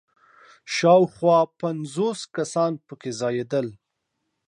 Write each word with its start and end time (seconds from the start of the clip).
شاوخوا 0.75 1.39
پنځوس 1.61 2.19
کسان 2.35 2.71
په 2.85 2.93
کې 3.01 3.11
ځایېدل. 3.19 3.67